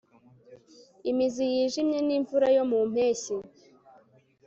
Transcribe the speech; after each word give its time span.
Imizi 1.09 1.43
yijimye 1.53 1.99
nimvura 2.07 2.47
yo 2.55 2.63
mu 2.71 2.79
mpeshyi 2.91 3.35